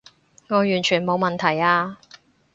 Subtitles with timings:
[0.47, 1.99] 我完全冇問題啊